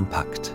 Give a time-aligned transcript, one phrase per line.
[0.00, 0.54] kompakt.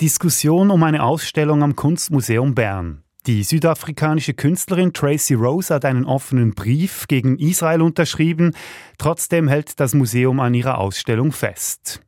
[0.00, 3.04] Diskussion um eine Ausstellung am Kunstmuseum Bern.
[3.26, 8.56] Die südafrikanische Künstlerin Tracy Rose hat einen offenen Brief gegen Israel unterschrieben.
[8.98, 12.00] Trotzdem hält das Museum an ihrer Ausstellung fest.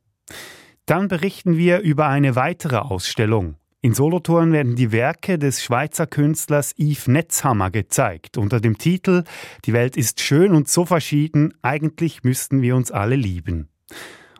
[0.85, 3.55] Dann berichten wir über eine weitere Ausstellung.
[3.81, 9.23] In Solothurn werden die Werke des Schweizer Künstlers Yves Netzhammer gezeigt, unter dem Titel
[9.65, 13.69] Die Welt ist schön und so verschieden, eigentlich müssten wir uns alle lieben.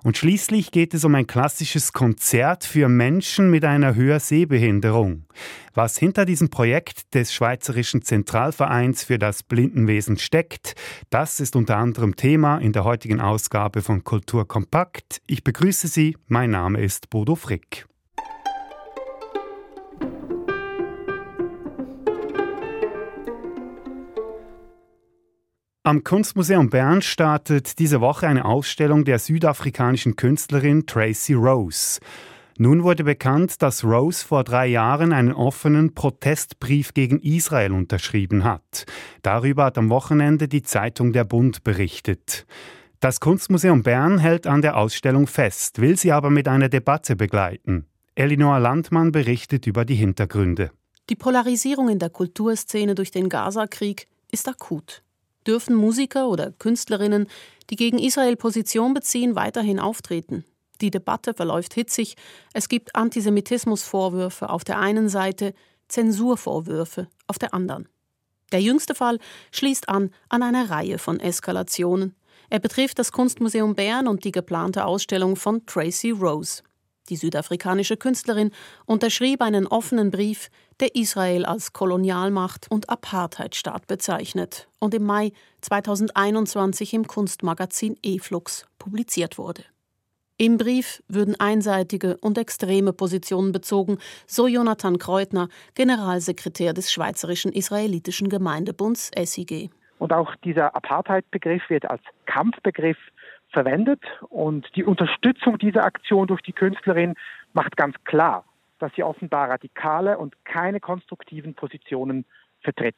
[0.03, 5.25] Und schließlich geht es um ein klassisches Konzert für Menschen mit einer Hörsehbehinderung.
[5.75, 10.73] Was hinter diesem Projekt des Schweizerischen Zentralvereins für das Blindenwesen steckt,
[11.11, 15.22] das ist unter anderem Thema in der heutigen Ausgabe von Kultur Kompakt.
[15.27, 17.85] Ich begrüße Sie, mein Name ist Bodo Frick.
[25.87, 32.02] Am Kunstmuseum Bern startet diese Woche eine Ausstellung der südafrikanischen Künstlerin Tracy Rose.
[32.57, 38.85] Nun wurde bekannt, dass Rose vor drei Jahren einen offenen Protestbrief gegen Israel unterschrieben hat.
[39.21, 42.45] Darüber hat am Wochenende die Zeitung Der Bund berichtet.
[42.99, 47.85] Das Kunstmuseum Bern hält an der Ausstellung fest, will sie aber mit einer Debatte begleiten.
[48.13, 50.69] Elinor Landmann berichtet über die Hintergründe.
[51.09, 55.01] Die Polarisierung in der Kulturszene durch den Gazakrieg ist akut
[55.48, 57.28] dürfen Musiker oder Künstlerinnen,
[57.70, 60.45] die gegen Israel Position beziehen, weiterhin auftreten.
[60.81, 62.16] Die Debatte verläuft hitzig.
[62.53, 65.53] Es gibt Antisemitismusvorwürfe auf der einen Seite,
[65.88, 67.88] Zensurvorwürfe auf der anderen.
[68.52, 69.20] Der jüngste Fall
[69.52, 72.16] schließt an an eine Reihe von Eskalationen.
[72.50, 76.64] Er betrifft das Kunstmuseum Bern und die geplante Ausstellung von Tracy Rose.
[77.09, 78.52] Die südafrikanische Künstlerin
[78.86, 86.94] unterschrieb einen offenen Brief, der Israel als Kolonialmacht und Apartheidstaat bezeichnet und im Mai 2021
[86.94, 89.63] im Kunstmagazin E-Flux publiziert wurde.
[90.39, 93.97] Im Brief würden einseitige und extreme Positionen bezogen,
[94.28, 99.72] so Jonathan Kreutner, Generalsekretär des Schweizerischen Israelitischen Gemeindebunds SIG.
[99.97, 102.97] Und auch dieser Apartheid-Begriff wird als Kampfbegriff
[103.50, 104.02] verwendet.
[104.30, 107.16] Und die Unterstützung dieser Aktion durch die Künstlerin
[107.53, 108.46] macht ganz klar,
[108.80, 112.25] dass sie offenbar radikale und keine konstruktiven Positionen
[112.62, 112.96] vertritt.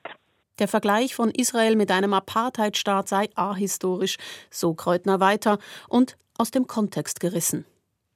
[0.60, 4.18] Der Vergleich von Israel mit einem Apartheidstaat sei ahistorisch,
[4.50, 5.58] so Kreutner weiter,
[5.88, 7.66] und aus dem Kontext gerissen.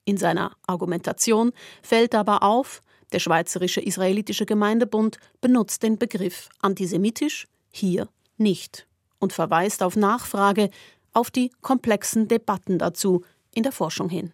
[0.05, 2.81] In seiner Argumentation fällt aber auf,
[3.13, 8.87] der Schweizerische Israelitische Gemeindebund benutzt den Begriff antisemitisch hier nicht
[9.19, 10.69] und verweist auf Nachfrage
[11.13, 14.33] auf die komplexen Debatten dazu in der Forschung hin.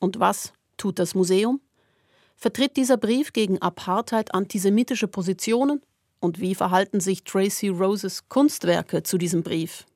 [0.00, 1.60] Und was tut das Museum?
[2.36, 5.82] Vertritt dieser Brief gegen Apartheid antisemitische Positionen?
[6.20, 9.86] Und wie verhalten sich Tracy Roses Kunstwerke zu diesem Brief?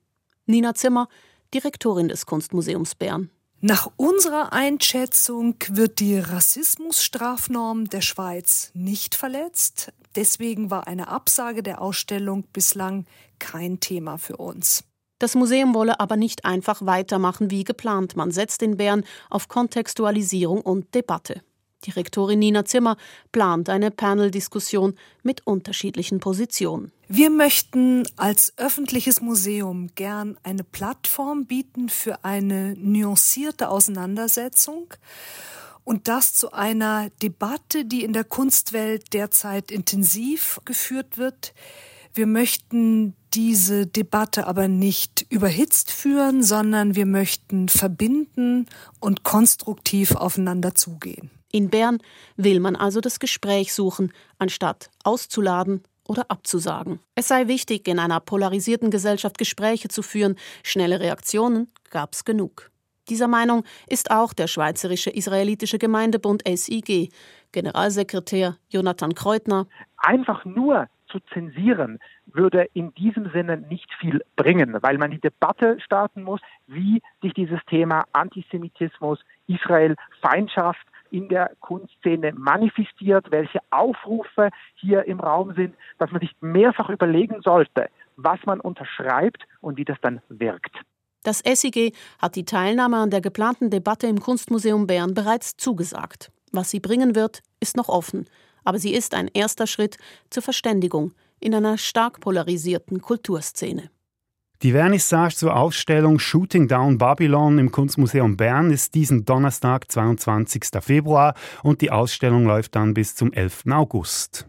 [0.46, 1.08] Nina Zimmer,
[1.54, 3.30] Direktorin des Kunstmuseums Bern.
[3.60, 9.90] Nach unserer Einschätzung wird die Rassismusstrafnorm der Schweiz nicht verletzt.
[10.16, 13.06] Deswegen war eine Absage der Ausstellung bislang
[13.38, 14.84] kein Thema für uns.
[15.24, 18.14] Das Museum wolle aber nicht einfach weitermachen wie geplant.
[18.14, 21.40] Man setzt in Bern auf Kontextualisierung und Debatte.
[21.86, 22.98] Direktorin Nina Zimmer
[23.32, 26.92] plant eine Panel-Diskussion mit unterschiedlichen Positionen.
[27.08, 34.92] Wir möchten als öffentliches Museum gern eine Plattform bieten für eine nuancierte Auseinandersetzung
[35.84, 41.54] und das zu einer Debatte, die in der Kunstwelt derzeit intensiv geführt wird.
[42.16, 48.66] Wir möchten diese Debatte aber nicht überhitzt führen, sondern wir möchten verbinden
[49.00, 51.32] und konstruktiv aufeinander zugehen.
[51.50, 51.98] In Bern
[52.36, 57.00] will man also das Gespräch suchen, anstatt auszuladen oder abzusagen.
[57.16, 60.36] Es sei wichtig, in einer polarisierten Gesellschaft Gespräche zu führen.
[60.62, 62.70] Schnelle Reaktionen gab's genug.
[63.08, 67.12] Dieser Meinung ist auch der Schweizerische Israelitische Gemeindebund SIG.
[67.50, 69.66] Generalsekretär Jonathan Kreutner.
[69.96, 75.78] Einfach nur zu zensieren, würde in diesem Sinne nicht viel bringen, weil man die Debatte
[75.80, 84.50] starten muss, wie sich dieses Thema Antisemitismus, Israel, Feindschaft in der Kunstszene manifestiert, welche Aufrufe
[84.74, 89.84] hier im Raum sind, dass man sich mehrfach überlegen sollte, was man unterschreibt und wie
[89.84, 90.76] das dann wirkt.
[91.22, 96.32] Das SIG hat die Teilnahme an der geplanten Debatte im Kunstmuseum Bern bereits zugesagt.
[96.52, 98.26] Was sie bringen wird, ist noch offen
[98.64, 99.98] aber sie ist ein erster Schritt
[100.30, 103.90] zur Verständigung in einer stark polarisierten Kulturszene.
[104.62, 110.64] Die Vernissage zur Ausstellung Shooting Down Babylon im Kunstmuseum Bern ist diesen Donnerstag, 22.
[110.80, 113.64] Februar und die Ausstellung läuft dann bis zum 11.
[113.70, 114.46] August.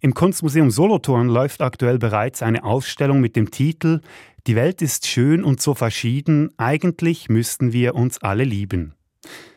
[0.00, 4.02] Im Kunstmuseum Solothurn läuft aktuell bereits eine Ausstellung mit dem Titel
[4.46, 8.92] Die Welt ist schön und so verschieden, eigentlich müssten wir uns alle lieben.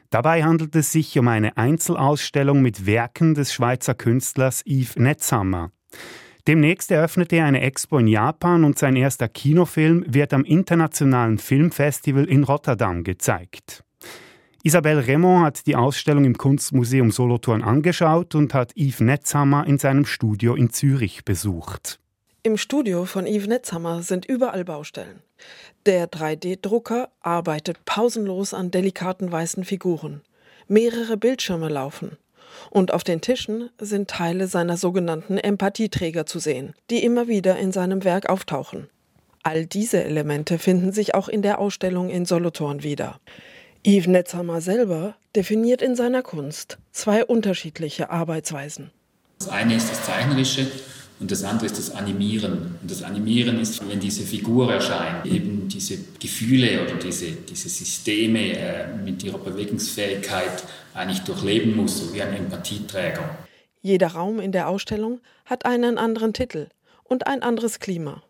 [0.09, 5.71] Dabei handelt es sich um eine Einzelausstellung mit Werken des Schweizer Künstlers Yves Netzhammer.
[6.48, 12.24] Demnächst eröffnet er eine Expo in Japan und sein erster Kinofilm wird am Internationalen Filmfestival
[12.24, 13.83] in Rotterdam gezeigt.
[14.63, 20.06] Isabelle Raymond hat die Ausstellung im Kunstmuseum Solothurn angeschaut und hat Yves Netzhammer in seinem
[20.06, 22.00] Studio in Zürich besucht.
[22.48, 25.22] Im Studio von Yves Netzhammer sind überall Baustellen.
[25.86, 30.22] Der 3D-Drucker arbeitet pausenlos an delikaten weißen Figuren.
[30.70, 32.16] Mehrere Bildschirme laufen.
[32.70, 37.74] Und auf den Tischen sind Teile seiner sogenannten Empathieträger zu sehen, die immer wieder in
[37.74, 38.88] seinem Werk auftauchen.
[39.44, 43.20] All diese Elemente finden sich auch in der Ausstellung in Solothurn wieder.
[43.86, 48.92] Yves Netzhammer selber definiert in seiner Kunst zwei unterschiedliche Arbeitsweisen.
[49.40, 50.72] Das eine ist das Zeichnerische
[51.19, 52.75] und das andere ist das Animieren.
[52.81, 58.52] Und das Animieren ist, wenn diese Figur erscheint, eben diese Gefühle oder diese, diese Systeme
[58.54, 63.38] äh, mit ihrer Bewegungsfähigkeit eigentlich durchleben muss, so wie ein Empathieträger.
[63.81, 66.68] Jeder Raum in der Ausstellung hat einen anderen Titel
[67.04, 68.22] und ein anderes Klima.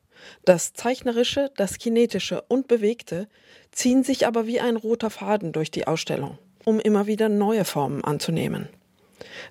[0.46, 3.28] Das Zeichnerische, das Kinetische und Bewegte
[3.72, 8.04] ziehen sich aber wie ein roter Faden durch die Ausstellung, um immer wieder neue Formen
[8.04, 8.70] anzunehmen.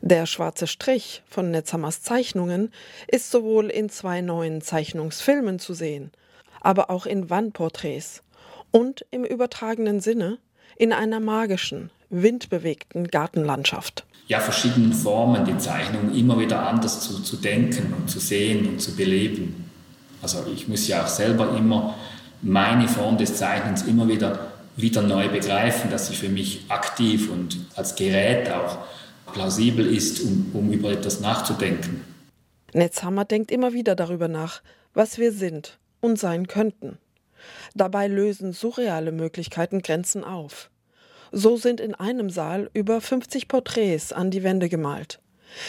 [0.01, 2.73] Der schwarze Strich von Netzhammers Zeichnungen
[3.09, 6.11] ist sowohl in zwei neuen Zeichnungsfilmen zu sehen,
[6.61, 8.23] aber auch in Wandporträts
[8.71, 10.39] und im übertragenen Sinne
[10.77, 14.05] in einer magischen, windbewegten Gartenlandschaft.
[14.29, 18.81] Ja, verschiedenen Formen die Zeichnung immer wieder anders zu, zu denken und zu sehen und
[18.81, 19.71] zu beleben.
[20.21, 21.95] Also ich muss ja auch selber immer
[22.43, 27.57] meine Form des Zeichnens immer wieder, wieder neu begreifen, dass sie für mich aktiv und
[27.77, 28.79] als Gerät auch
[29.37, 32.03] plausibel ist, um, um über etwas nachzudenken.
[32.73, 34.63] Netzhammer denkt immer wieder darüber nach,
[34.95, 36.97] was wir sind und sein könnten.
[37.75, 40.71] Dabei lösen surreale Möglichkeiten Grenzen auf.
[41.33, 45.21] So sind in einem Saal über 50 Porträts an die Wände gemalt.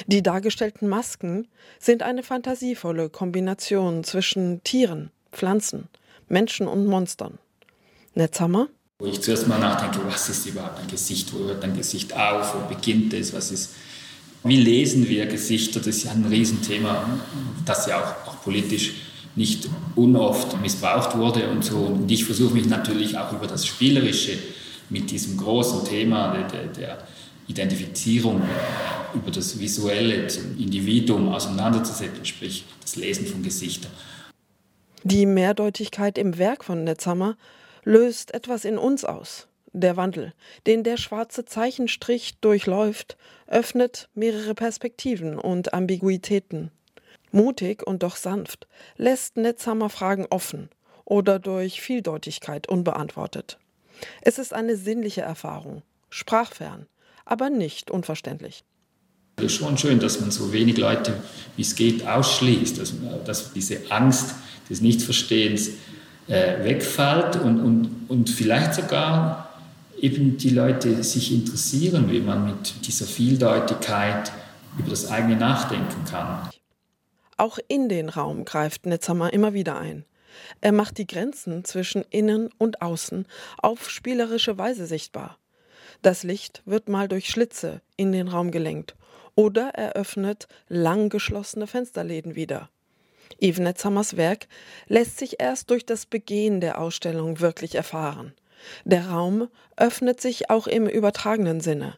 [0.05, 1.47] Die dargestellten Masken
[1.77, 5.89] sind eine fantasievolle Kombination zwischen Tieren, Pflanzen,
[6.29, 7.37] Menschen und Monstern.
[8.13, 8.69] Netzhammer?
[8.99, 12.55] Wo ich zuerst mal nachdenke, was ist überhaupt ein Gesicht, wo hört ein Gesicht auf,
[12.55, 13.75] wo beginnt es, was ist,
[14.43, 17.07] wie lesen wir Gesichter, das ist ja ein Riesenthema,
[17.63, 18.93] das ja auch, auch politisch
[19.35, 21.77] nicht unoft missbraucht wurde und so.
[21.77, 24.39] Und ich versuche mich natürlich auch über das Spielerische
[24.89, 26.97] mit diesem großen Thema der, der
[27.47, 28.41] Identifizierung
[29.13, 33.91] über das Visuelle zum Individuum auseinanderzusetzen, sprich das Lesen von Gesichtern.
[35.03, 37.37] Die Mehrdeutigkeit im Werk von Netzhammer
[37.87, 39.47] löst etwas in uns aus.
[39.71, 40.33] Der Wandel,
[40.65, 43.17] den der schwarze Zeichenstrich durchläuft,
[43.47, 46.71] öffnet mehrere Perspektiven und Ambiguitäten.
[47.31, 48.67] Mutig und doch sanft
[48.97, 50.69] lässt Netzhammer Fragen offen
[51.05, 53.57] oder durch Vieldeutigkeit unbeantwortet.
[54.21, 56.87] Es ist eine sinnliche Erfahrung, sprachfern,
[57.25, 58.63] aber nicht unverständlich.
[59.37, 61.21] Es ist schon schön, dass man so wenig Leute,
[61.55, 62.93] wie es geht, ausschließt, dass,
[63.25, 64.35] dass diese Angst
[64.69, 65.71] des Nichtverstehens
[66.27, 69.49] äh, wegfällt und, und, und vielleicht sogar
[69.99, 74.31] eben die Leute sich interessieren, wie man mit dieser Vieldeutigkeit
[74.77, 76.49] über das eigene nachdenken kann.
[77.37, 80.05] Auch in den Raum greift Netzhammer immer wieder ein.
[80.61, 83.25] Er macht die Grenzen zwischen Innen und Außen
[83.57, 85.37] auf spielerische Weise sichtbar.
[86.01, 88.95] Das Licht wird mal durch Schlitze in den Raum gelenkt
[89.35, 92.69] oder eröffnet lang geschlossene Fensterläden wieder.
[93.41, 94.47] Yves Netzhammers Werk
[94.87, 98.33] lässt sich erst durch das Begehen der Ausstellung wirklich erfahren.
[98.85, 101.97] Der Raum öffnet sich auch im übertragenen Sinne.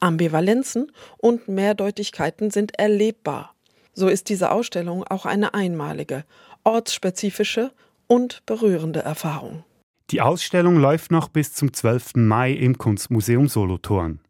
[0.00, 3.54] Ambivalenzen und Mehrdeutigkeiten sind erlebbar.
[3.94, 6.24] So ist diese Ausstellung auch eine einmalige,
[6.64, 7.72] ortsspezifische
[8.06, 9.64] und berührende Erfahrung.
[10.10, 12.16] Die Ausstellung läuft noch bis zum 12.
[12.16, 14.20] Mai im Kunstmuseum Solothurn.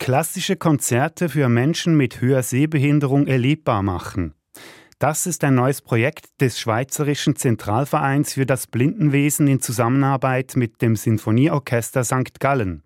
[0.00, 4.32] Klassische Konzerte für Menschen mit Hörsehbehinderung erlebbar machen.
[4.98, 10.96] Das ist ein neues Projekt des Schweizerischen Zentralvereins für das Blindenwesen in Zusammenarbeit mit dem
[10.96, 12.40] Sinfonieorchester St.
[12.40, 12.82] Gallen.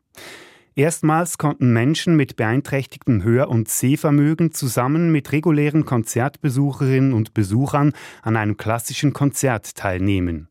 [0.75, 7.93] Erstmals konnten Menschen mit beeinträchtigtem Hör- und Sehvermögen zusammen mit regulären Konzertbesucherinnen und Besuchern
[8.23, 10.49] an einem klassischen Konzert teilnehmen.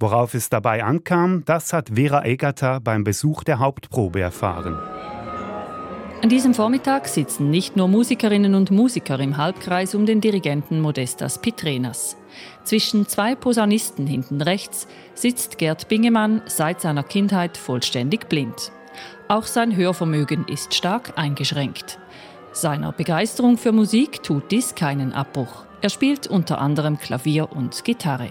[0.00, 4.78] Worauf es dabei ankam, das hat Vera Egerter beim Besuch der Hauptprobe erfahren.
[6.22, 11.40] An diesem Vormittag sitzen nicht nur Musikerinnen und Musiker im Halbkreis um den Dirigenten Modestas
[11.40, 12.16] Pitrenas.
[12.62, 18.70] Zwischen zwei Posaunisten hinten rechts sitzt Gerd Bingemann seit seiner Kindheit vollständig blind.
[19.26, 21.98] Auch sein Hörvermögen ist stark eingeschränkt.
[22.52, 25.64] Seiner Begeisterung für Musik tut dies keinen Abbruch.
[25.80, 28.28] Er spielt unter anderem Klavier und Gitarre.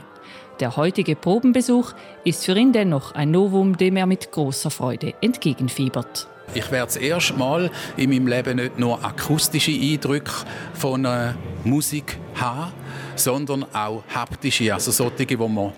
[0.62, 1.92] Der heutige Probenbesuch
[2.24, 6.30] ist für ihn dennoch ein Novum, dem er mit großer Freude entgegenfiebert.
[6.54, 10.32] Ich werde das erste Mal in meinem Leben nicht nur akustische Eindrücke
[10.74, 12.74] von äh, Musik haben,
[13.16, 15.72] sondern auch haptische, also solche, die man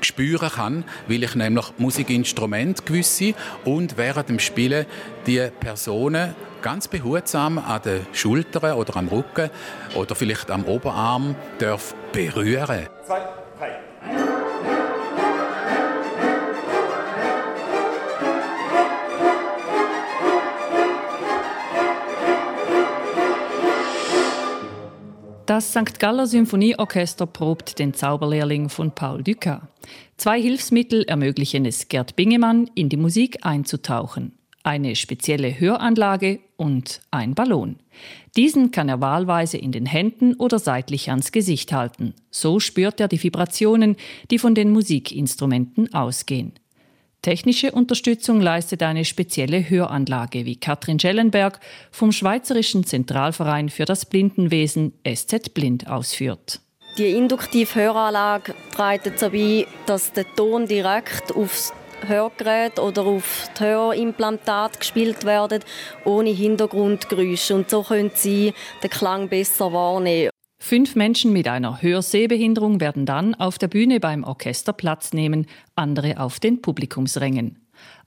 [0.00, 3.34] spüren kann, weil ich nämlich Musikinstrumente gewisse
[3.64, 4.86] und während dem Spielen
[5.26, 9.50] die Personen ganz behutsam an den Schultern oder am Rücken
[9.94, 12.86] oder vielleicht am Oberarm darf berühren.
[13.04, 13.20] Zwei,
[13.58, 13.89] drei.
[25.50, 25.98] Das St.
[25.98, 29.62] Galler Symphonieorchester probt den Zauberlehrling von Paul Dukas.
[30.16, 34.30] Zwei Hilfsmittel ermöglichen es Gerd Bingemann, in die Musik einzutauchen.
[34.62, 37.80] Eine spezielle Höranlage und ein Ballon.
[38.36, 42.14] Diesen kann er wahlweise in den Händen oder seitlich ans Gesicht halten.
[42.30, 43.96] So spürt er die Vibrationen,
[44.30, 46.52] die von den Musikinstrumenten ausgehen.
[47.22, 51.60] Technische Unterstützung leistet eine spezielle Höranlage, wie Katrin Schellenberg
[51.90, 56.60] vom Schweizerischen Zentralverein für das Blindenwesen SZ Blind ausführt.
[56.96, 61.74] Die induktive Höranlage trägt dazu bei, dass der Ton direkt aufs
[62.06, 65.62] Hörgerät oder auf das Hörimplantat gespielt werden,
[66.06, 67.54] ohne Hintergrundgeräusche.
[67.54, 70.30] Und so können Sie den Klang besser wahrnehmen.
[70.62, 76.20] Fünf Menschen mit einer Hörsehbehinderung werden dann auf der Bühne beim Orchester Platz nehmen, andere
[76.20, 77.56] auf den Publikumsrängen.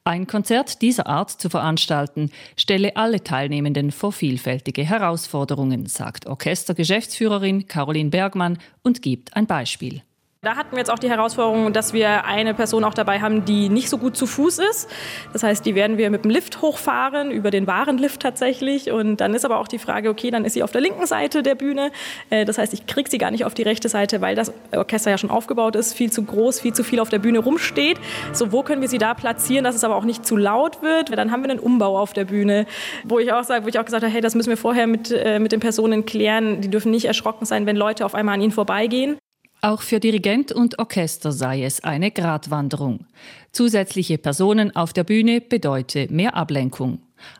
[0.05, 8.11] Ein Konzert dieser Art zu veranstalten, stelle alle Teilnehmenden vor vielfältige Herausforderungen, sagt Orchestergeschäftsführerin Caroline
[8.11, 10.03] Bergmann und gibt ein Beispiel.
[10.43, 13.69] Da hatten wir jetzt auch die Herausforderung, dass wir eine Person auch dabei haben, die
[13.69, 14.89] nicht so gut zu Fuß ist.
[15.31, 18.91] Das heißt, die werden wir mit dem Lift hochfahren, über den Warenlift tatsächlich.
[18.91, 21.43] Und dann ist aber auch die Frage, okay, dann ist sie auf der linken Seite
[21.43, 21.93] der Bühne.
[22.29, 25.11] Äh, das heißt, ich kriege sie gar nicht auf die rechte Seite, weil das Orchester
[25.11, 27.97] ja schon aufgebaut ist, viel zu groß, viel zu viel auf der Bühne rumsteht.
[28.33, 31.17] So, wo können wir sie da platzieren, dass es aber auch nicht zu laut wird?
[31.17, 32.65] Dann haben wir einen Umbau auf der Bühne,
[33.05, 35.09] wo ich auch sage, wo ich auch gesagt habe, hey, das müssen wir vorher mit,
[35.09, 36.59] äh, mit den Personen klären.
[36.59, 39.17] Die dürfen nicht erschrocken sein, wenn Leute auf einmal an ihnen vorbeigehen.
[39.63, 43.05] Auch für Dirigent und Orchester sei es eine Gratwanderung.
[43.53, 46.99] Zusätzliche Personen auf der Bühne bedeute mehr Ablenkung.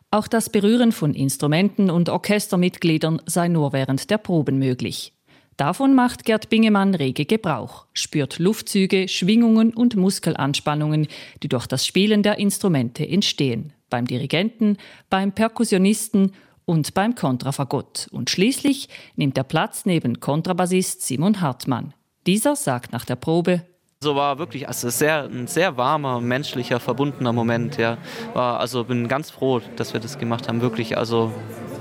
[0.10, 5.12] Auch das Berühren von Instrumenten und Orchestermitgliedern sei nur während der Proben möglich.
[5.58, 11.08] Davon macht Gerd Bingemann rege Gebrauch, spürt Luftzüge, Schwingungen und Muskelanspannungen,
[11.44, 13.74] die durch das Spielen der Instrumente entstehen.
[13.90, 14.78] Beim Dirigenten,
[15.10, 16.32] beim Perkussionisten
[16.64, 18.08] und beim Kontrafagott.
[18.14, 18.88] Und schließlich
[19.18, 21.94] nimmt er Platz neben Kontrabassist Simon Hartmann.
[22.26, 23.64] Dieser sagt nach der Probe,
[24.00, 27.78] so war wirklich also sehr, ein sehr warmer, menschlicher, verbundener Moment.
[27.78, 27.98] Ja.
[28.34, 30.62] War, also bin ganz froh, dass wir das gemacht haben.
[30.62, 31.32] Wirklich, also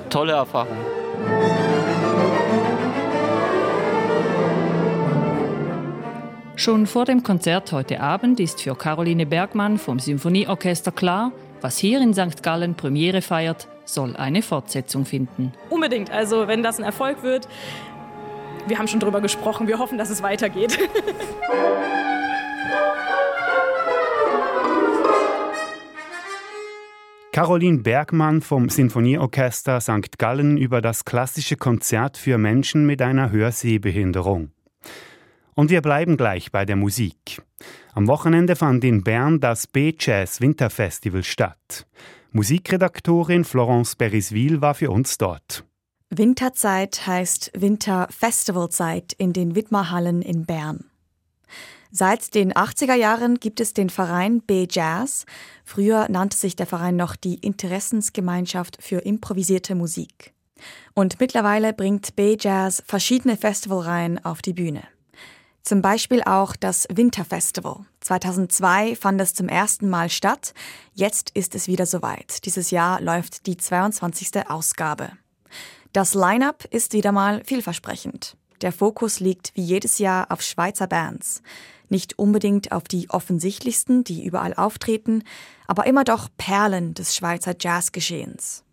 [0.09, 0.77] tolle Erfahrung.
[6.55, 12.01] Schon vor dem Konzert heute Abend ist für Caroline Bergmann vom Symphonieorchester klar, was hier
[12.01, 12.43] in St.
[12.43, 15.53] Gallen Premiere feiert, soll eine Fortsetzung finden.
[15.71, 16.11] Unbedingt.
[16.11, 17.49] Also wenn das ein Erfolg wird,
[18.67, 19.67] wir haben schon darüber gesprochen.
[19.69, 20.79] Wir hoffen, dass es weitergeht.
[27.33, 30.19] Caroline Bergmann vom Sinfonieorchester St.
[30.19, 34.51] Gallen über das klassische Konzert für Menschen mit einer Hörsehbehinderung.
[35.55, 37.41] Und wir bleiben gleich bei der Musik.
[37.95, 41.87] Am Wochenende fand in Bern das B-Jazz Winterfestival statt.
[42.33, 45.65] Musikredaktorin Florence Beriswil war für uns dort.
[46.15, 50.85] Winterzeit heißt Winterfestivalzeit in den Widmerhallen in Bern.
[51.91, 55.25] Seit den 80er Jahren gibt es den Verein B-Jazz.
[55.65, 60.35] Früher nannte sich der Verein noch die Interessensgemeinschaft für improvisierte Musik.
[60.93, 64.83] Und mittlerweile bringt B-Jazz verschiedene Festivalreihen auf die Bühne.
[65.63, 67.87] Zum Beispiel auch das Winterfestival.
[68.01, 70.53] 2002 fand es zum ersten Mal statt.
[70.93, 72.45] Jetzt ist es wieder soweit.
[72.45, 74.51] Dieses Jahr läuft die 22.
[74.51, 75.13] Ausgabe.
[75.93, 78.39] Das Line-up ist wieder mal vielversprechend.
[78.63, 81.43] Der Fokus liegt wie jedes Jahr auf Schweizer Bands.
[81.91, 85.23] Nicht unbedingt auf die offensichtlichsten, die überall auftreten,
[85.67, 88.65] aber immer doch Perlen des Schweizer Jazzgeschehens.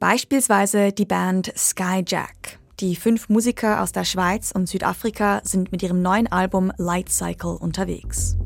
[0.00, 2.58] Beispielsweise die Band Skyjack.
[2.80, 7.56] Die fünf Musiker aus der Schweiz und Südafrika sind mit ihrem neuen Album Light Cycle
[7.60, 8.36] unterwegs.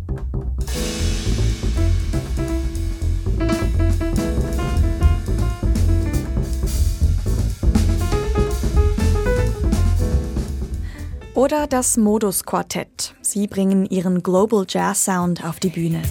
[11.38, 13.14] Oder das Modus Quartett.
[13.23, 16.02] Sie bringen ihren Global Jazz Sound auf die Bühne.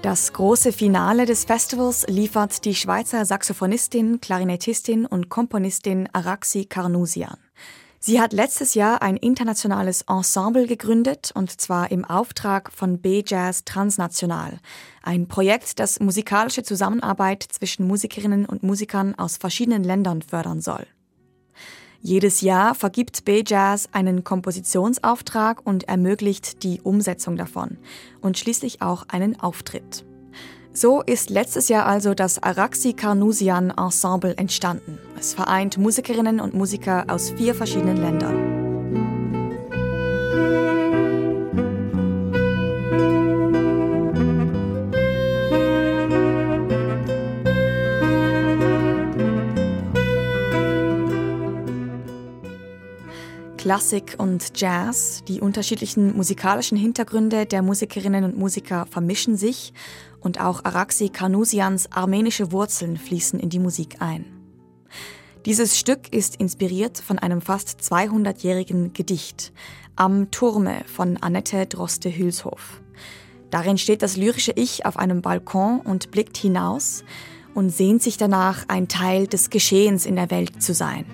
[0.00, 7.36] Das große Finale des Festivals liefert die Schweizer Saxophonistin, Klarinettistin und Komponistin Araxi Carnusian.
[8.02, 14.58] Sie hat letztes Jahr ein internationales Ensemble gegründet, und zwar im Auftrag von B-Jazz Transnational,
[15.02, 20.86] ein Projekt, das musikalische Zusammenarbeit zwischen Musikerinnen und Musikern aus verschiedenen Ländern fördern soll.
[22.00, 27.76] Jedes Jahr vergibt B-Jazz einen Kompositionsauftrag und ermöglicht die Umsetzung davon
[28.22, 30.06] und schließlich auch einen Auftritt.
[30.72, 34.98] So ist letztes Jahr also das Araxi Carnusian Ensemble entstanden.
[35.18, 38.60] Es vereint Musikerinnen und Musiker aus vier verschiedenen Ländern.
[53.56, 59.74] Klassik und Jazz, die unterschiedlichen musikalischen Hintergründe der Musikerinnen und Musiker vermischen sich
[60.20, 64.24] und auch Araxi Karnusians armenische Wurzeln fließen in die Musik ein.
[65.46, 69.52] Dieses Stück ist inspiriert von einem fast 200-jährigen Gedicht
[69.96, 72.82] Am Turme von Annette Droste-Hülshoff.
[73.50, 77.04] Darin steht das lyrische Ich auf einem Balkon und blickt hinaus
[77.54, 81.04] und sehnt sich danach, ein Teil des Geschehens in der Welt zu sein.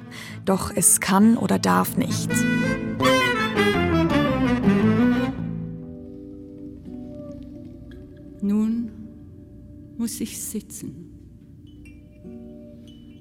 [0.45, 2.31] Doch es kann oder darf nicht.
[8.43, 8.96] Nun
[9.99, 11.19] muss ich sitzen,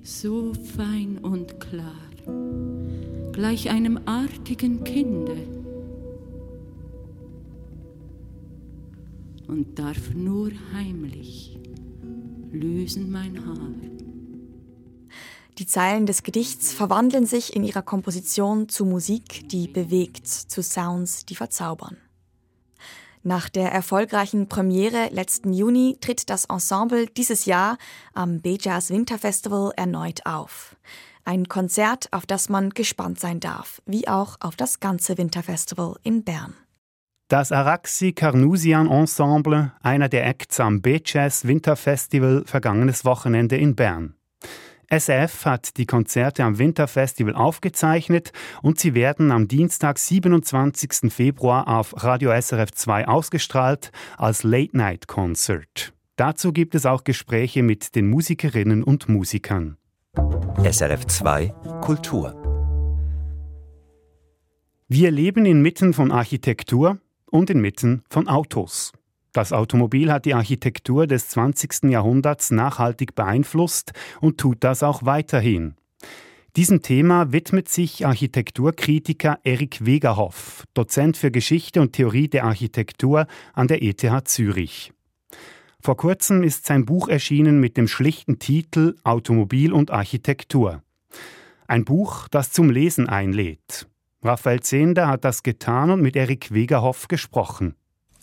[0.03, 2.09] so fein und klar,
[3.31, 5.37] gleich einem artigen Kinde,
[9.47, 11.57] und darf nur heimlich
[12.51, 13.69] lösen mein Haar.
[15.57, 21.25] Die Zeilen des Gedichts verwandeln sich in ihrer Komposition zu Musik, die bewegt, zu Sounds,
[21.25, 21.97] die verzaubern.
[23.27, 27.79] Nach der erfolgreichen Premiere letzten Juni tritt das Ensemble dieses Jahr
[28.13, 30.75] am Bejas Winterfestival erneut auf.
[31.23, 36.23] Ein Konzert, auf das man gespannt sein darf, wie auch auf das ganze Winterfestival in
[36.23, 36.53] Bern.
[37.27, 44.13] Das Araxi Carnusian Ensemble, einer der Acts am B-Jazz Winterfestival vergangenes Wochenende in Bern.
[44.89, 51.11] SF hat die Konzerte am Winterfestival aufgezeichnet und sie werden am Dienstag, 27.
[51.11, 55.93] Februar auf Radio SRF 2 ausgestrahlt als Late Night Concert.
[56.15, 59.77] Dazu gibt es auch Gespräche mit den Musikerinnen und Musikern.
[60.63, 61.47] SRF 2
[61.81, 62.41] Kultur
[64.87, 68.93] Wir leben inmitten von Architektur und inmitten von Autos.
[69.35, 71.89] Das Automobil hat die Architektur des 20.
[71.89, 75.75] Jahrhunderts nachhaltig beeinflusst und tut das auch weiterhin.
[76.55, 83.67] Diesem Thema widmet sich Architekturkritiker Erik Wegerhoff, Dozent für Geschichte und Theorie der Architektur an
[83.67, 84.93] der ETH Zürich.
[85.81, 90.81] Vor kurzem ist sein Buch erschienen mit dem schlichten Titel Automobil und Architektur.
[91.67, 93.85] Ein Buch, das zum Lesen einlädt.
[94.23, 97.75] Raphael Zehnder hat das getan und mit Erik Wegerhoff gesprochen.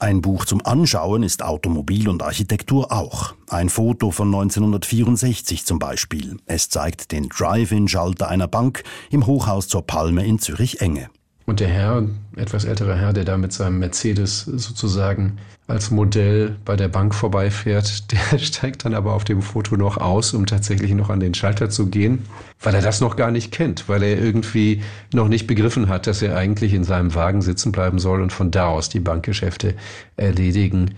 [0.03, 3.35] Ein Buch zum Anschauen ist Automobil und Architektur auch.
[3.49, 6.39] Ein Foto von 1964 zum Beispiel.
[6.45, 11.09] Es zeigt den Drive-In-Schalter einer Bank im Hochhaus zur Palme in Zürich-Enge.
[11.45, 12.05] Und der Herr,
[12.37, 18.13] etwas älterer Herr, der da mit seinem Mercedes sozusagen als Modell bei der Bank vorbeifährt,
[18.33, 21.71] der steigt dann aber auf dem Foto noch aus, um tatsächlich noch an den Schalter
[21.71, 22.25] zu gehen,
[22.61, 26.23] weil er das noch gar nicht kennt, weil er irgendwie noch nicht begriffen hat, dass
[26.23, 29.75] er eigentlich in seinem Wagen sitzen bleiben soll und von da aus die Bankgeschäfte
[30.17, 30.95] erledigen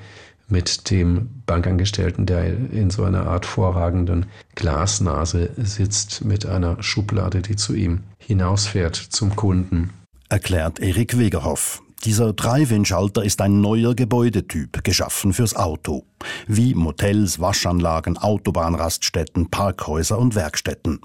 [0.48, 7.56] mit dem Bankangestellten, der in so einer Art vorragenden Glasnase sitzt mit einer Schublade, die
[7.56, 9.90] zu ihm hinausfährt zum Kunden
[10.34, 11.80] erklärt Erik Wegerhoff.
[12.04, 16.06] Dieser Drive-In-Schalter ist ein neuer Gebäudetyp, geschaffen fürs Auto.
[16.48, 20.98] Wie Motels, Waschanlagen, Autobahnraststätten, Parkhäuser und Werkstätten.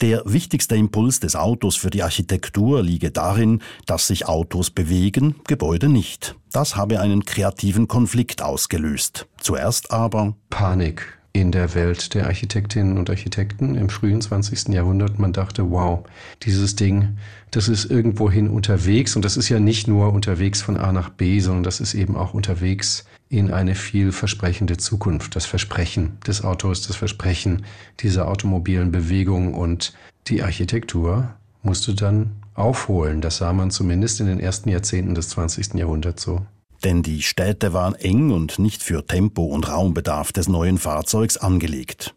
[0.00, 5.88] Der wichtigste Impuls des Autos für die Architektur liege darin, dass sich Autos bewegen, Gebäude
[5.88, 6.36] nicht.
[6.52, 9.26] Das habe einen kreativen Konflikt ausgelöst.
[9.38, 14.68] Zuerst aber Panik in der Welt der Architektinnen und Architekten im frühen 20.
[14.68, 15.18] Jahrhundert.
[15.18, 16.04] Man dachte, wow,
[16.42, 17.16] dieses Ding,
[17.50, 21.40] das ist irgendwohin unterwegs und das ist ja nicht nur unterwegs von A nach B,
[21.40, 25.34] sondern das ist eben auch unterwegs in eine vielversprechende Zukunft.
[25.34, 27.64] Das Versprechen des Autos, das Versprechen
[28.00, 29.94] dieser automobilen Bewegung und
[30.26, 33.22] die Architektur musste dann aufholen.
[33.22, 35.74] Das sah man zumindest in den ersten Jahrzehnten des 20.
[35.74, 36.44] Jahrhunderts so
[36.84, 42.14] denn die Städte waren eng und nicht für Tempo und Raumbedarf des neuen Fahrzeugs angelegt.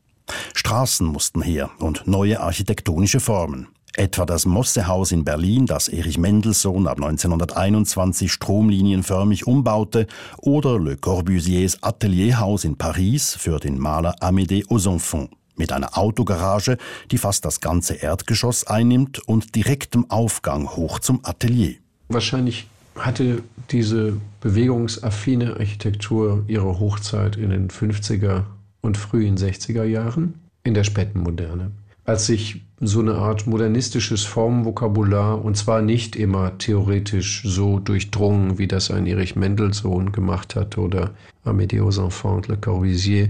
[0.53, 3.67] Straßen mussten her und neue architektonische Formen.
[3.93, 11.81] Etwa das Mossehaus in Berlin, das Erich Mendelssohn ab 1921 stromlinienförmig umbaute, oder Le Corbusiers
[11.81, 16.77] Atelierhaus in Paris für den Maler Amédée Osenfant mit einer Autogarage,
[17.11, 21.75] die fast das ganze Erdgeschoss einnimmt und direktem Aufgang hoch zum Atelier.
[22.09, 28.43] Wahrscheinlich hatte diese bewegungsaffine Architektur ihre Hochzeit in den 50er
[28.81, 30.35] und frühen 60er Jahren?
[30.63, 31.71] In der späten Moderne.
[32.05, 38.67] Als sich so eine Art modernistisches Formenvokabular, und zwar nicht immer theoretisch so durchdrungen, wie
[38.67, 41.11] das ein Erich Mendelssohn gemacht hat oder
[41.45, 43.29] Amédée Enfants, Le Corbusier,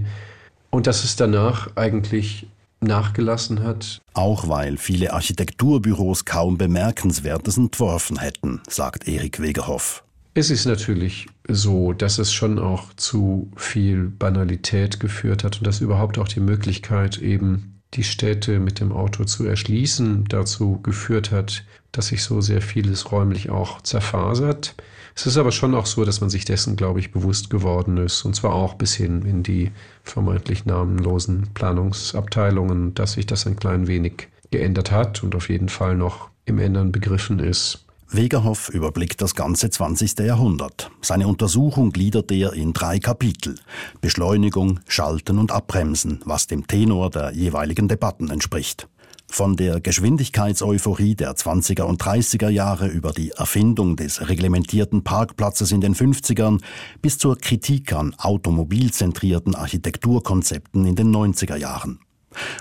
[0.70, 2.48] und dass es danach eigentlich
[2.80, 4.00] nachgelassen hat.
[4.14, 10.02] Auch weil viele Architekturbüros kaum Bemerkenswertes entworfen hätten, sagt Erik Wegerhoff.
[10.34, 15.80] Es ist natürlich so, dass es schon auch zu viel Banalität geführt hat und dass
[15.80, 21.64] überhaupt auch die Möglichkeit eben die Städte mit dem Auto zu erschließen, dazu geführt hat,
[21.92, 24.74] dass sich so sehr vieles räumlich auch zerfasert.
[25.16, 28.26] Es ist aber schon auch so, dass man sich dessen, glaube ich, bewusst geworden ist,
[28.26, 29.72] und zwar auch bis hin in die
[30.04, 35.96] vermeintlich namenlosen Planungsabteilungen, dass sich das ein klein wenig geändert hat und auf jeden Fall
[35.96, 37.86] noch im Ändern begriffen ist.
[38.10, 40.18] Wegerhoff überblickt das ganze 20.
[40.20, 40.90] Jahrhundert.
[41.00, 43.56] Seine Untersuchung gliedert er in drei Kapitel.
[44.00, 48.86] Beschleunigung, Schalten und Abbremsen, was dem Tenor der jeweiligen Debatten entspricht.
[49.28, 55.80] Von der Geschwindigkeitseuphorie der 20er und 30er Jahre über die Erfindung des reglementierten Parkplatzes in
[55.80, 56.62] den 50ern
[57.02, 62.00] bis zur Kritik an automobilzentrierten Architekturkonzepten in den 90er Jahren.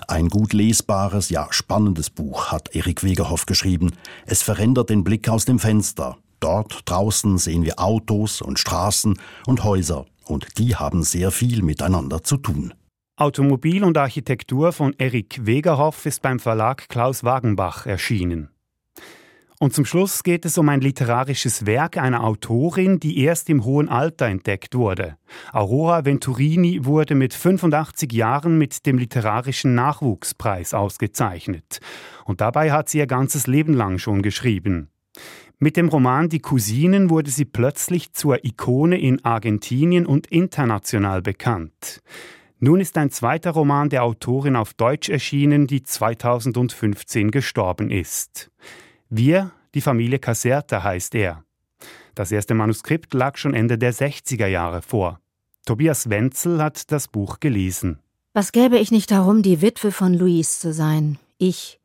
[0.07, 3.91] Ein gut lesbares, ja spannendes Buch hat Erik Wegerhoff geschrieben.
[4.25, 6.17] Es verändert den Blick aus dem Fenster.
[6.39, 12.23] Dort draußen sehen wir Autos und Straßen und Häuser, und die haben sehr viel miteinander
[12.23, 12.73] zu tun.
[13.17, 18.49] Automobil und Architektur von Erik Wegerhoff ist beim Verlag Klaus Wagenbach erschienen.
[19.57, 23.87] Und zum Schluss geht es um ein literarisches Werk einer Autorin, die erst im hohen
[23.87, 25.15] Alter entdeckt wurde.
[25.53, 31.79] Aurora Venturini wurde mit 85 Jahren mit dem Literarischen Nachwuchspreis ausgezeichnet.
[32.25, 34.89] Und dabei hat sie ihr ganzes Leben lang schon geschrieben.
[35.57, 42.01] Mit dem Roman Die Cousinen wurde sie plötzlich zur Ikone in Argentinien und international bekannt.
[42.59, 48.49] Nun ist ein zweiter Roman der Autorin auf Deutsch erschienen, die 2015 gestorben ist.
[49.09, 51.43] Wir, die Familie Caserta heißt er.
[52.15, 55.19] Das erste Manuskript lag schon Ende der 60er Jahre vor.
[55.65, 57.99] Tobias Wenzel hat das Buch gelesen.
[58.33, 61.19] Was gäbe ich nicht darum, die Witwe von Luis zu sein?
[61.37, 61.79] Ich,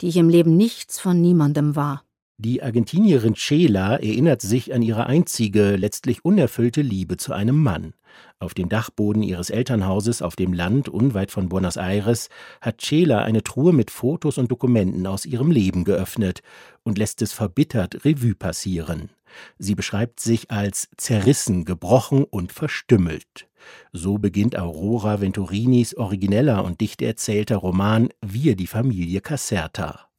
[0.00, 2.04] die ich im Leben nichts von niemandem war.
[2.42, 7.92] Die Argentinierin Chela erinnert sich an ihre einzige, letztlich unerfüllte Liebe zu einem Mann.
[8.38, 12.30] Auf dem Dachboden ihres Elternhauses auf dem Land unweit von Buenos Aires
[12.62, 16.40] hat Chela eine Truhe mit Fotos und Dokumenten aus ihrem Leben geöffnet
[16.82, 19.10] und lässt es verbittert Revue passieren.
[19.58, 23.48] Sie beschreibt sich als zerrissen, gebrochen und verstümmelt.
[23.92, 30.09] So beginnt Aurora Venturinis origineller und dicht erzählter Roman Wir die Familie Caserta.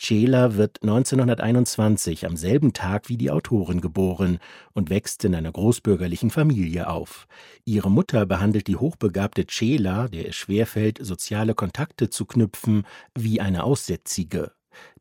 [0.00, 4.38] Cela wird 1921 am selben Tag wie die Autorin geboren
[4.72, 7.26] und wächst in einer großbürgerlichen Familie auf.
[7.66, 13.62] Ihre Mutter behandelt die hochbegabte Cela, der es schwerfällt, soziale Kontakte zu knüpfen, wie eine
[13.62, 14.52] Aussätzige.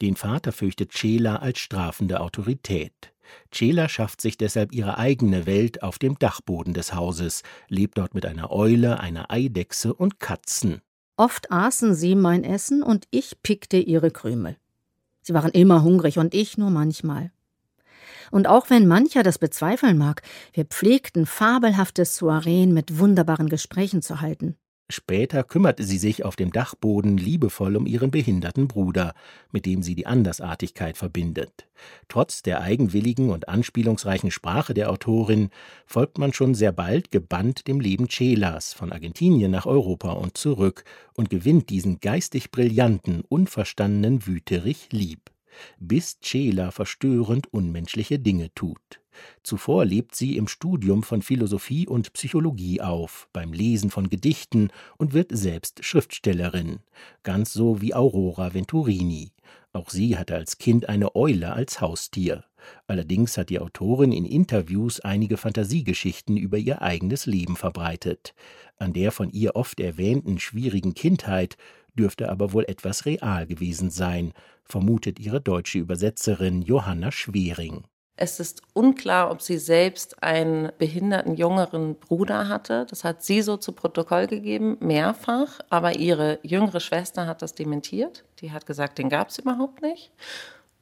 [0.02, 3.14] Den Vater fürchtet Cela als strafende Autorität.
[3.52, 8.26] Cela schafft sich deshalb ihre eigene Welt auf dem Dachboden des Hauses, lebt dort mit
[8.26, 10.82] einer Eule, einer Eidechse und Katzen.
[11.16, 14.58] Oft aßen sie mein Essen und ich pickte ihre Krümel.
[15.30, 17.30] Sie waren immer hungrig und ich nur manchmal.
[18.32, 24.22] Und auch wenn mancher das bezweifeln mag, wir pflegten fabelhafte Soireen mit wunderbaren Gesprächen zu
[24.22, 24.58] halten.
[24.92, 29.14] Später kümmerte sie sich auf dem Dachboden liebevoll um ihren behinderten Bruder,
[29.52, 31.68] mit dem sie die Andersartigkeit verbindet.
[32.08, 35.52] Trotz der eigenwilligen und anspielungsreichen Sprache der Autorin
[35.86, 40.84] folgt man schon sehr bald gebannt dem Leben Chelas von Argentinien nach Europa und zurück
[41.14, 45.30] und gewinnt diesen geistig brillanten, unverstandenen Wüterich lieb,
[45.80, 49.02] bis Chela verstörend unmenschliche Dinge tut.
[49.44, 55.14] Zuvor lebt sie im Studium von Philosophie und Psychologie auf, beim Lesen von Gedichten und
[55.14, 56.80] wird selbst Schriftstellerin,
[57.24, 59.32] ganz so wie Aurora Venturini.
[59.74, 62.46] Auch sie hatte als Kind eine Eule als Haustier.
[62.88, 68.34] Allerdings hat die Autorin in Interviews einige Fantasiegeschichten über ihr eigenes Leben verbreitet.
[68.78, 71.58] An der von ihr oft erwähnten schwierigen Kindheit
[72.00, 74.34] dürfte aber wohl etwas real gewesen sein,
[74.64, 77.84] vermutet ihre deutsche Übersetzerin Johanna Schwering.
[78.16, 82.86] Es ist unklar, ob sie selbst einen behinderten jüngeren Bruder hatte.
[82.90, 85.60] Das hat sie so zu Protokoll gegeben, mehrfach.
[85.70, 88.26] Aber ihre jüngere Schwester hat das dementiert.
[88.42, 90.12] Die hat gesagt, den gab es überhaupt nicht.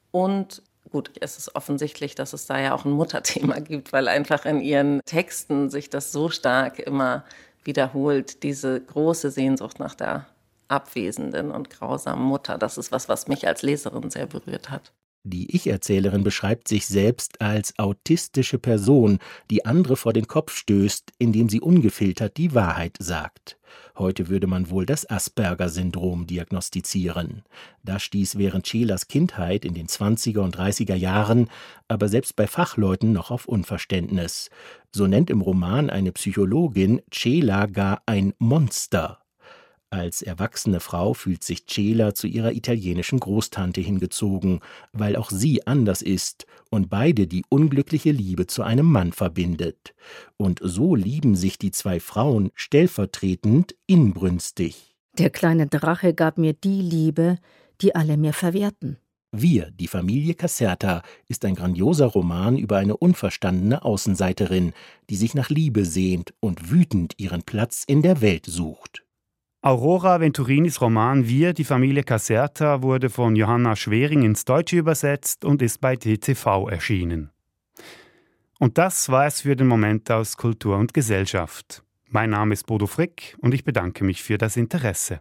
[0.09, 4.45] Und gut, es ist offensichtlich, dass es da ja auch ein Mutterthema gibt, weil einfach
[4.45, 7.23] in ihren Texten sich das so stark immer
[7.63, 10.25] wiederholt, diese große Sehnsucht nach der
[10.67, 12.57] abwesenden und grausamen Mutter.
[12.57, 14.93] Das ist was, was mich als Leserin sehr berührt hat.
[15.29, 19.19] Die Ich-Erzählerin beschreibt sich selbst als autistische Person,
[19.51, 23.57] die andere vor den Kopf stößt, indem sie ungefiltert die Wahrheit sagt.
[23.97, 27.43] Heute würde man wohl das Asperger-Syndrom diagnostizieren.
[27.83, 31.49] Das stieß während Schelas Kindheit in den 20er und 30er Jahren
[31.89, 34.49] aber selbst bei Fachleuten noch auf Unverständnis.
[34.93, 39.19] So nennt im Roman eine Psychologin Cela gar ein Monster.
[39.89, 44.59] Als erwachsene Frau fühlt sich Cela zu ihrer italienischen Großtante hingezogen,
[44.91, 49.95] weil auch sie anders ist und beide die unglückliche Liebe zu einem Mann verbindet.
[50.35, 54.95] Und so lieben sich die zwei Frauen stellvertretend inbrünstig.
[55.17, 57.39] Der kleine Drache gab mir die Liebe,
[57.79, 58.97] die alle mir verwehrten.
[59.31, 64.73] Wir, die Familie Caserta, ist ein grandioser Roman über eine unverstandene Außenseiterin,
[65.09, 69.06] die sich nach Liebe sehnt und wütend ihren Platz in der Welt sucht.
[69.67, 75.61] Aurora Venturinis Roman Wir, die Familie Caserta wurde von Johanna Schwering ins Deutsche übersetzt und
[75.61, 77.31] ist bei TTV erschienen.
[78.59, 81.83] Und das war es für den Moment aus Kultur und Gesellschaft.
[82.07, 85.19] Mein Name ist Bodo Frick und ich bedanke mich für das Interesse.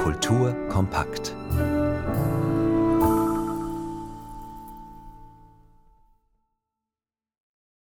[0.00, 1.34] Kultur kompakt.